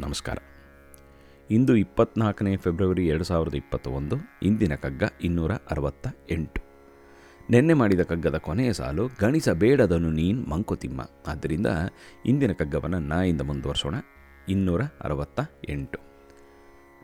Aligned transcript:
ನಮಸ್ಕಾರ. 0.00 0.38
ಇಂದು 1.50 1.76
ಇಪ್ಪತ್ನಾಲ್ಕನೇ 1.76 2.56
ಫೆಬ್ರವರಿ 2.56 3.06
ಎರಡು 3.06 3.24
ಸಾವಿರದ 3.24 3.54
ಇಪ್ಪತ್ತ 3.54 3.88
ಇಂದಿನ 4.42 4.74
ಕಗ್ಗ 4.74 5.02
ಇನ್ನೂರ 5.22 5.52
ಅರವತ್ತ 5.52 6.06
ಎಂಟು. 6.30 6.60
ನೆನ್ನೆ 7.50 7.74
ಮಾಡಿದ 7.74 8.00
ಕಗ್ಗದ 8.00 8.36
ಕೊನೆಯ 8.36 8.72
ಸಾಲು 8.72 9.08
ಗಣಿಸಬೇಡದನು 9.20 10.10
ನೀನ್ 10.10 10.46
ಮಂಕುತಿಮ್ಮ. 10.46 11.00
ಆದ್ದರಿಂದ 11.26 11.66
ಇಂದಿನ 12.26 12.52
ಕಗ್ಗವನ್ನು 12.52 12.98
ನಾಯಿಂದ 12.98 13.40
ಮುಂದುವರ್ಸೋಣ. 13.40 13.94
ಇನ್ನೂರ 14.48 14.82
ಅರವತ್ತ 14.82 15.40
ಎಂಟು. 15.68 15.98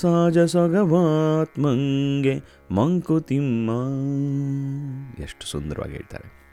ಸಹಜ 0.00 0.38
ಸೊಗವಾತ್ಮಂಗೆ 0.38 2.42
ಮಂಕುತಿಮ್ಮ. 2.70 3.70
ಎಷ್ಟು 5.22 5.46
ಸುಂದರವಾಗಿ 5.46 5.92
ಹೇಳ್ತಾರೆ. 5.92 6.43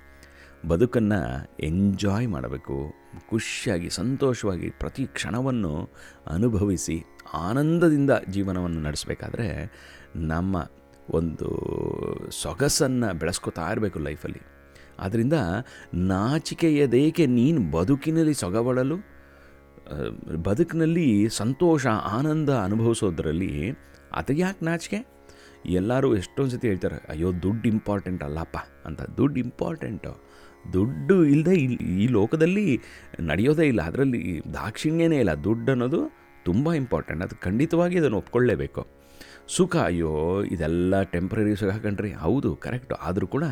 ಬದುಕನ್ನು 0.67 1.50
ಎಂಜಾಯ್ 1.59 2.28
ಮಾಡಬೇಕು, 2.28 2.94
ಖುಷಿಯಾಗಿ, 3.30 3.90
ಸಂತೋಷವಾಗಿ 3.90 4.70
ಪ್ರತಿ 4.70 5.06
ಕ್ಷಣವನ್ನು 5.06 5.90
ಅನುಭವಿಸಿ, 6.28 7.03
ಆನಂದದಿಂದ 7.34 8.12
ಜೀವನವನ್ನು 8.30 8.81
ನಡೆಸಬೇಕಾದ್ರೆ 8.81 9.72
ನಮ್ಮ 10.16 10.70
ಒಂದು 11.09 11.48
ಸೊಗಸನ್ನು 12.31 13.20
ಬೆಳೆಸ್ಕೊತಾ 13.20 13.72
ಇರಬೇಕು 13.72 14.00
ಲೈಫಲ್ಲಿ 14.00 14.42
ಆದ್ದರಿಂದ 15.00 15.34
ನಾಚಿಕೆಯದೇಕೆ 15.94 17.25
ನೀನು 17.25 17.72
ಬದುಕಿನಲ್ಲಿ 17.72 18.34
ಸೊಗಬಡಲು 18.34 18.98
ಬದುಕಿನಲ್ಲಿ 20.44 21.30
ಸಂತೋಷ, 21.30 21.88
ಆನಂದ 21.88 22.50
ಅನುಭವಿಸೋದ್ರಲ್ಲಿ 22.50 23.72
ಅದು 24.14 24.34
ಯಾಕೆ 24.34 24.66
ನಾಚಿಕೆ? 24.66 25.00
ಎಲ್ಲರೂ 25.66 26.16
ಎಷ್ಟೊಂದು 26.16 26.52
ಸತಿ 26.52 26.68
ಹೇಳ್ತಾರೆ, 26.68 26.96
ಅಯ್ಯೋ, 27.09 27.31
ದುಡ್ಡು 27.31 27.70
ಇಂಪಾರ್ಟೆಂಟ್ 27.70 28.23
ಅಲ್ಲಪ್ಪ 28.23 28.58
ಅಂತ. 28.86 29.02
ದುಡ್ಡು 29.02 29.40
ಇಂಪಾರ್ಟೆಂಟು 29.40 30.31
ದುಡ್ಡು 30.73 31.26
ಇಲ್ಲದೆ 31.26 31.56
ಈ 31.56 32.08
ಲೋಕದಲ್ಲಿ 32.08 32.81
ನಡೆಯೋದೇ 33.20 33.67
ಇಲ್ಲ. 33.67 33.81
ಅದರಲ್ಲಿ 33.81 34.42
ದಾಕ್ಷಿಣ್ಯನೇ 34.54 35.20
ಇಲ್ಲ. 35.20 35.34
ದುಡ್ಡು 35.34 35.72
ಅನ್ನೋದು 35.72 36.22
ತುಂಬ 36.45 36.73
ಇಂಪಾರ್ಟೆಂಟ್ 36.73 37.23
ಅದು 37.23 37.42
ಖಂಡಿತವಾಗಿ 37.42 37.98
ಅದನ್ನು 38.00 38.18
ಒಪ್ಕೊಳ್ಳೇಬೇಕು. 38.18 38.88
ಸುಖ, 39.48 39.76
ಅಯ್ಯೋ, 39.76 40.44
ಇದೆಲ್ಲ 40.44 41.02
ಟೆಂಪ್ರರಿ 41.02 41.56
ಸುಖ 41.56 41.76
ಕಣ್ರಿ. 41.76 42.14
ಹೌದು 42.14 42.56
ಕರೆಕ್ಟು 42.56 42.95
ಆದರೂ 42.95 43.28
ಕೂಡ 43.28 43.44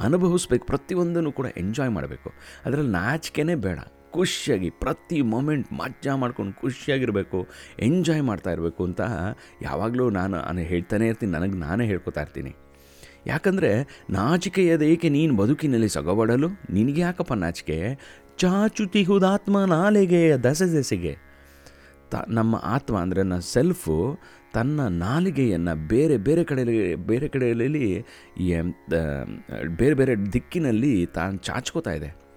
ಅನುಭವಿಸ್ಬೇಕು. 0.00 0.66
ಪ್ರತಿಯೊಂದನ್ನು 0.66 1.32
ಕೂಡ 1.32 1.46
ಎಂಜಾಯ್ 1.56 1.90
ಮಾಡಬೇಕು. 1.90 2.32
ಅದರಲ್ಲಿ 2.66 2.90
ನಾಚಿಕೆನೇ 2.90 3.54
ಬೇಡ. 3.54 3.78
ಖುಷಿಯಾಗಿ, 4.10 4.70
ಪ್ರತಿ 4.70 5.22
ಮೊಮೆಂಟ್ 5.22 5.72
ಮಜ್ಜಾ 5.72 6.16
ಮಾಡ್ಕೊಂಡು 6.16 6.60
ಖುಷಿಯಾಗಿರಬೇಕು. 6.60 7.48
ಎಂಜಾಯ್ 7.78 8.22
ಮಾಡ್ತಾ 8.22 8.50
ಇರಬೇಕು 8.50 8.84
ಅಂತ 8.84 9.00
ಯಾವಾಗಲೂ 9.62 10.10
ನಾನು 10.10 10.36
ನಾನು 10.36 10.58
ಹೇಳ್ತಾನೆ 10.58 11.06
ಇರ್ತೀನಿ. 11.06 11.32
ನನಗೆ 11.32 11.52
ನಾನೇ 11.52 11.86
ಹೇಳ್ಕೊತಾ 11.86 12.20
ಇರ್ತೀನಿ. 12.20 12.56
ಯಾಕಂದರೆ 13.26 14.02
ನಾಚಿಕೆಯದೇಕೆ 14.10 15.08
ನೀನು 15.08 15.36
ಬದುಕಿನಲ್ಲಿ 15.36 15.88
ಸಗಬಡಲು? 15.88 16.48
ನಿನಗೆ 16.70 17.00
ಯಾಕಪ್ಪ 17.00 17.32
ನಾಚಿಕೆ? 17.32 17.98
ಚಾಚುತಿಹುದಾತ್ಮ 18.36 19.64
ನಾಲೆಗೆ, 19.64 20.36
ದಸೆ 20.36 20.72
ದೆಸೆಗೆ. 20.72 21.16
ತ, 22.10 22.14
ನಮ್ಮ 22.28 22.56
ಆತ್ಮ 22.56 22.98
ಅಂದರೆ 22.98 23.22
ನನ್ನ 23.22 23.38
ಸೆಲ್ಫು 23.38 24.18
ತನ್ನ 24.54 24.80
ನಾಲಿಗೆಯನ್ನು 24.88 25.88
ಬೇರೆ 25.88 26.16
ಬೇರೆ 26.16 26.44
ಕಡೆಯಲ್ಲಿ 26.44 26.94
ಬೇರೆ 26.94 27.28
ಕಡೆಯಲ್ಲಿ 27.28 28.04
ಬೇರೆ 29.76 29.94
ಬೇರೆ 29.94 30.32
ದಿಕ್ಕಿನಲ್ಲಿ 30.32 31.06
ತಾನು 31.06 31.36
ಚಾಚ್ಕೋತಾ 31.38 31.90
ಇದೆ. 31.90 32.27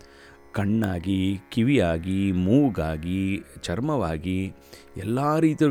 ಕಣ್ಣಾಗಿ, 0.53 1.19
ಕಿವಿಯಾಗಿ, 1.51 2.21
ಮೂಗಾಗಿ, 2.45 3.21
ಚರ್ಮವಾಗಿ, 3.63 4.39
ಎಲ್ಲ 4.97 5.19
ರೀತಿ 5.39 5.65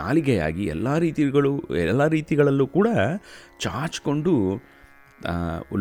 ನಾಲಿಗೆಯಾಗಿ 0.00 0.64
ಎಲ್ಲ 0.74 0.88
ರೀತಿಗಳು, 0.98 1.52
ಎಲ್ಲ 1.84 2.06
ರೀತಿಗಳಲ್ಲೂ 2.16 2.66
ಕೂಡ 2.76 2.88
ಚಾಚಿಕೊಂಡು 3.60 4.34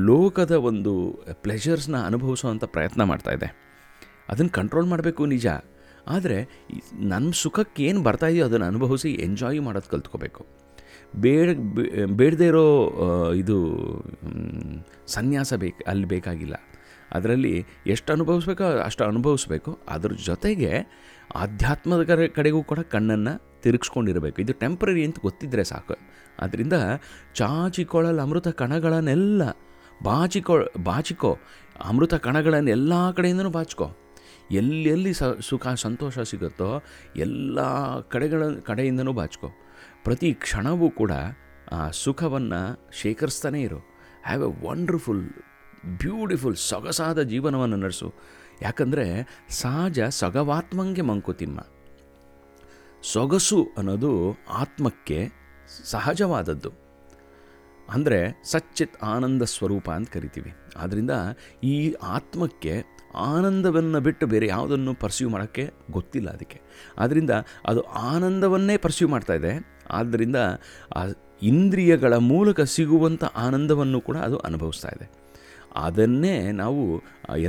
ಲೋಕದ 0.09 0.53
ಒಂದು 0.69 0.93
ಪ್ಲೆಷರ್ಸ್ನ 1.43 1.95
ಅನುಭವಿಸುವಂಥ 2.05 2.63
ಪ್ರಯತ್ನ 2.75 3.03
ಮಾಡ್ತಾ 3.03 3.31
ಇದೆ. 3.37 3.49
ಅದನ್ನು 4.29 4.53
ಕಂಟ್ರೋಲ್ 4.59 4.87
ಮಾಡಬೇಕು 4.87 5.23
ನಿಜ. 5.25 5.47
ಆದರೆ 6.07 6.37
ನನ್ನ 7.11 7.29
ಸುಖಕ್ಕೆ 7.43 7.81
ಏನು 7.83 7.99
ಬರ್ತಾಯಿದೆಯೋ 8.03 8.45
ಅದನ್ನು 8.45 8.65
ಅನುಭವಿಸಿ 8.65 9.11
ಎಂಜಾಯ್ 9.27 9.59
ಮಾಡೋದು 9.61 9.89
ಕಲ್ತ್ಕೋಬೇಕು. 9.91 10.41
ಬೇಡ 11.15 11.49
ಬೇಡದೇ 12.19 12.47
ಇರೋ 12.51 12.65
ಇದು 13.35 13.57
ಸನ್ಯಾಸ 15.07 15.53
ಬೇಕು, 15.63 15.79
ಅಲ್ಲಿ 15.91 16.07
ಬೇಕಾಗಿಲ್ಲ. 16.13 16.55
ಅದರಲ್ಲಿ 17.11 17.65
ಎಷ್ಟು 17.87 18.13
ಅನುಭವಿಸ್ಬೇಕೋ 18.13 18.63
ಅಷ್ಟು 18.63 19.03
ಅನುಭವಿಸ್ಬೇಕು. 19.03 19.79
ಅದ್ರ 19.89 20.11
ಜೊತೆಗೆ 20.25 20.71
ಆಧ್ಯಾತ್ಮದ 21.35 22.03
ಕಡೆ 22.03 22.27
ಕಡೆಗೂ 22.27 22.63
ಕೂಡ 22.63 22.79
ಕಣ್ಣನ್ನು 22.79 23.61
ತಿರುಗಿಸ್ಕೊಂಡಿರಬೇಕು. 23.61 24.41
ಇದು 24.41 24.53
ಟೆಂಪ್ರರಿ 24.53 25.05
ಅಂತ 25.05 25.19
ಗೊತ್ತಿದ್ದರೆ 25.19 25.63
ಸಾಕು. 25.63 25.95
ಆದ್ದರಿಂದ 26.39 26.73
ಚಾಚಿಕೊಳ್ಳಲು 27.33 28.21
ಅಮೃತ 28.21 28.47
ಕಣಗಳನ್ನೆಲ್ಲ 28.47 29.49
ಬಾಚಿಕೊ, 30.03 30.57
ಬಾಚಿಕೋ. 30.83 31.37
ಅಮೃತ 31.85 32.13
ಕಣಗಳನ್ನು 32.13 32.69
ಎಲ್ಲ 32.69 33.11
ಕಡೆಯಿಂದನೂ 33.11 33.49
ಬಾಚಿಕೋ. 33.49 33.91
ಎಲ್ಲೆಲ್ಲಿ 34.51 35.13
ಸ, 35.13 35.23
ಸುಖ, 35.23 35.67
ಸಂತೋಷ 35.67 36.19
ಸಿಗುತ್ತೋ 36.19 36.83
ಎಲ್ಲ 37.15 37.59
ಕಡೆಗಳ, 37.99 38.43
ಕಡೆಯಿಂದನೂ 38.63 39.13
ಬಾಚಿಕೋ. 39.13 39.51
ಪ್ರತಿ 40.03 40.33
ಕ್ಷಣವೂ 40.33 40.89
ಕೂಡ 40.89 41.11
ಆ 41.71 41.89
ಸುಖವನ್ನು 41.89 42.89
ಶೇಖರಿಸ್ತಾನೇ 43.01 43.61
ಇರು. 43.61 43.77
ಹ್ಯಾವ್ 44.25 44.43
ಎ 44.43 44.67
ವಂಡರ್ಫುಲ್ 44.67 45.29
ಬ್ಯೂಟಿಫುಲ್ 45.85 46.55
ಸೊಗಸಾದ 46.55 47.21
ಜೀವನವನ್ನು 47.21 47.77
ನಡೆಸು. 47.77 48.13
ಯಾಕಂದರೆ 48.61 49.27
ಸಹಜ 49.49 49.99
ಸೊಗವಾತ್ಮಂಗೆ 50.09 51.01
ಮಂಕುತಿಮ್ಮ 51.01 51.59
ಸೊಗಸು 53.03 53.67
ಅನ್ನೋದು 53.77 54.37
ಆತ್ಮಕ್ಕೆ 54.49 55.31
ಸಹಜವಾದದ್ದು. 55.83 56.85
ಅಂದರೆ 57.89 58.41
ಸಚ್ಚಿತ್ 58.43 59.03
ಆನಂದ 59.03 59.43
ಸ್ವರೂಪ 59.43 59.89
ಅಂತ 59.89 60.09
ಕರಿತೀವಿ. 60.09 60.53
ಆದ್ದರಿಂದ 60.77 61.11
ಈ 61.63 61.95
ಆತ್ಮಕ್ಕೆ 62.03 62.83
ಆನಂದವನ್ನು 63.15 63.99
ಬಿಟ್ಟು 64.01 64.27
ಬೇರೆ 64.27 64.47
ಯಾವುದನ್ನು 64.47 64.93
ಪರ್ಸ್ಯೂ 64.93 65.29
ಮಾಡೋಕ್ಕೆ 65.29 65.73
ಗೊತ್ತಿಲ್ಲ 65.91 66.29
ಅದಕ್ಕೆ. 66.29 66.61
ಆದ್ದರಿಂದ 66.97 67.29
ಅದು 67.65 67.81
ಆನಂದವನ್ನೇ 67.81 68.77
ಪರ್ಸ್ಯೂ 68.77 69.07
ಮಾಡ್ತಾ 69.07 69.33
ಇದೆ. 69.33 69.83
ಆದ್ದರಿಂದ 69.89 70.35
ಆ 70.95 71.05
ಇಂದ್ರಿಯಗಳ 71.41 72.15
ಮೂಲಕ 72.15 72.61
ಸಿಗುವಂಥ 72.61 73.23
ಆನಂದವನ್ನು 73.23 74.01
ಕೂಡ 74.01 74.17
ಅದು 74.17 74.37
ಅನುಭವಿಸ್ತಾ 74.37 74.87
ಇದೆ. 74.87 75.24
ಅದನ್ನೇ 75.75 76.35
ನಾವು 76.61 76.83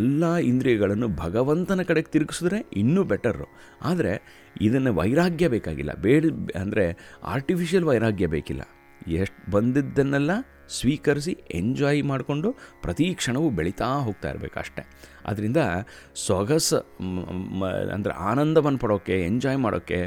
ಎಲ್ಲ 0.00 0.36
ಇಂದ್ರಿಯಗಳನ್ನು 0.50 1.08
ಭಗವಂತನ 1.16 1.82
ಕಡೆಗೆ 1.82 2.10
ತಿರುಗಿಸಿದ್ರೆ 2.10 2.58
ಇನ್ನೂ 2.76 3.02
ಬೆಟರು 3.04 3.46
ಆದರೆ 3.82 4.12
ಇದನ್ನು 4.60 4.92
ವೈರಾಗ್ಯ 4.94 5.48
ಬೇಕಾಗಿಲ್ಲ. 5.48 5.92
ಬೇಡ, 5.94 6.24
ಅಂದರೆ 6.62 6.84
ಆರ್ಟಿಫಿಷಿಯಲ್ 7.34 7.84
ವೈರಾಗ್ಯ 7.84 8.26
ಬೇಕಿಲ್ಲ. 8.26 8.62
ಎಷ್ಟು 9.20 9.50
ಬಂದಿದ್ದನ್ನೆಲ್ಲ 9.50 10.30
ಸ್ವೀಕರಿಸಿ 10.78 11.32
ಎಂಜಾಯ್ 11.54 12.00
ಮಾಡಿಕೊಂಡು 12.02 12.48
ಪ್ರತಿ 12.82 13.06
ಕ್ಷಣವೂ 13.14 13.48
ಬೆಳೀತಾ 13.50 13.88
ಹೋಗ್ತಾ 14.06 14.28
ಇರಬೇಕು 14.30 14.58
ಅಷ್ಟೇ. 14.58 14.82
ಅದರಿಂದ 15.26 15.60
ಸೊಗಸು 16.26 16.78
ಅಂದರೆ 17.94 18.14
ಆನಂದವನ್ನು 18.30 18.80
ಪಡೋಕ್ಕೆ 18.84 19.16
ಎಂಜಾಯ್ 19.30 19.58
ಮಾಡೋಕ್ಕೆ 19.58 20.00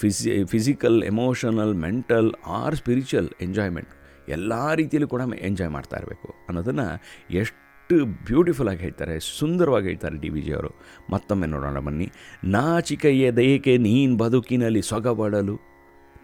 fuzzy 0.00 0.30
physical 0.44 0.98
emotional 1.02 1.74
mental 1.86 2.30
or 2.60 2.76
spiritual 2.76 3.30
enjoyment 3.40 3.92
ಎಲ್ಲ 4.28 4.74
ರೀತಿಯಲ್ಲೂ 4.74 5.08
ಕೂಡ 5.08 5.22
ಎಂಜಾಯ್ 5.40 5.70
ಮಾಡ್ತಾ 5.70 5.96
ಇರಬೇಕು 5.96 6.28
ಅನ್ನೋದನ್ನು 6.48 6.86
ಎಷ್ಟು 7.34 7.96
ಬ್ಯೂಟಿಫುಲ್ಲಾಗಿ 8.04 8.78
ಹೇಳ್ತಾರೆ, 8.78 9.20
ಸುಂದರವಾಗಿ 9.20 9.86
ಹೇಳ್ತಾರೆ 9.86 10.16
ಡಿ 10.16 10.28
ವಿ 10.28 10.40
ಜಿಯವರು 10.40 10.70
ಮತ್ತೊಮ್ಮೆ 11.10 11.46
ನೋಡೋಣ 11.46 11.78
ಬನ್ನಿ. 11.78 12.12
ನಾಚಿಕೆಯದೇಕೆ 12.44 13.76
ನೀನು 13.78 14.16
ಬದುಕಿನಲ್ಲಿ 14.16 14.82
ಸೊಗಬಡಲು. 14.82 15.56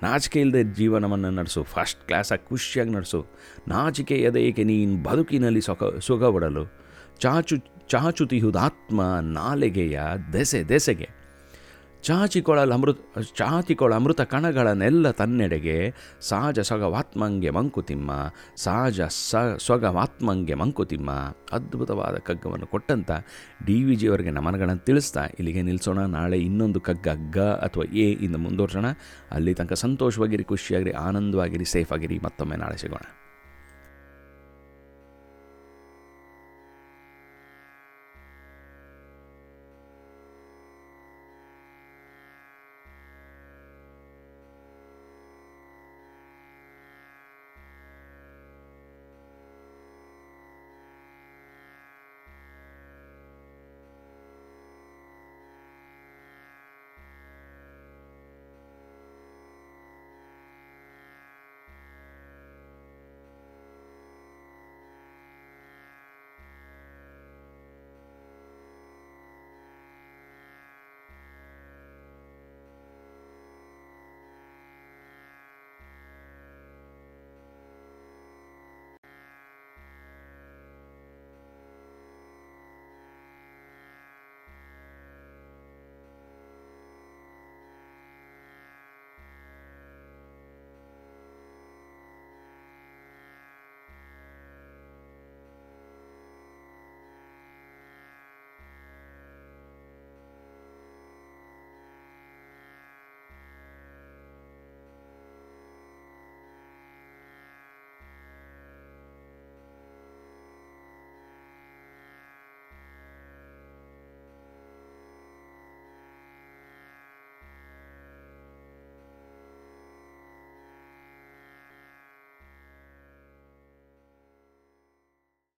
ನಾಚಿಕೆ 0.02 0.40
ಇಲ್ಲದೆ 0.40 0.64
ಜೀವನವನ್ನು 0.64 1.30
ನಡೆಸು 1.30 1.62
ಫಸ್ಟ್ 1.62 2.06
ಕ್ಲಾಸಾಗಿ 2.06 2.48
ಖುಷಿಯಾಗಿ 2.48 2.90
ನಡೆಸು. 2.90 3.26
ನಾಚಿಕೆಯದೇಕೆ 3.68 4.64
ನೀನು 4.64 5.02
ಬದುಕಿನಲ್ಲಿ 5.02 5.60
ಸೊಗ, 5.60 5.98
ಸೊಗಬಡಲು. 5.98 6.64
ಚಾಚು 7.18 7.56
ಚಾಚುತಿಹುದಾತ್ಮ 7.88 9.00
ನಾಲೆಗೆಯ 9.20 10.00
ದೆಸೆ, 10.32 10.64
ದೆಸೆಗೆ. 10.64 11.23
ಚಾಚಿಕೊಳ್ಳಲು 12.04 12.72
ಅಮೃತ, 12.72 13.18
ಚಾಚಿಕೊಳ್ಳ 13.36 13.94
ಅಮೃತ 13.94 14.20
ಕಣಗಳನ್ನೆಲ್ಲ 14.20 15.10
ತನ್ನೆಡೆಗೆ 15.10 15.94
ಸಹಜ 16.20 16.60
ಸೊಗವಾತ್ಮಂಗೆ 16.60 17.50
ಮಂಕುತಿಮ್ಮ 17.50 18.10
ಸಹಜ 18.56 19.00
ಸ, 19.00 19.34
ಸೊಗವಾತ್ಮಂಗೆ 19.58 20.54
ಮಂಕುತಿಮ್ಮ 20.54 21.10
ಅದ್ಭುತವಾದ 21.52 22.16
ಕಗ್ಗವನ್ನು 22.18 22.66
ಕೊಟ್ಟಂಥ 22.66 23.10
ಡಿ 23.66 23.84
ವಿ 23.84 23.96
ಜಿಯವರಿಗೆ 23.96 24.30
ನಮನಗಳನ್ನು 24.30 24.84
ತಿಳಿಸ್ತಾ 24.84 25.24
ಇಲ್ಲಿಗೆ 25.24 25.62
ನಿಲ್ಲಿಸೋಣ 25.62 25.98
ನಾಳೆ 25.98 26.38
ಇನ್ನೊಂದು 26.38 26.80
ಕಗ್ಗ 26.80 27.08
ಗ 27.30 27.38
ಅಥವಾ 27.38 27.84
ಎ 27.84 28.08
ಇಂದ 28.26 28.36
ಮುಂದುವರ್ಸೋಣ. 28.36 28.86
ಅಲ್ಲಿ 29.30 29.54
ತನಕ 29.54 29.72
ಸಂತೋಷವಾಗಿರಿ, 29.72 30.44
ಖುಷಿಯಾಗಿರಿ, 30.44 30.90
ಆನಂದವಾಗಿರಿ 30.90 31.64
ಆಗಿರಿ 31.92 32.18
ಮತ್ತೊಮ್ಮೆ 32.18 32.56
ನಾಳೆ 32.56 32.76
ಸಿಗೋಣ. 32.76 33.23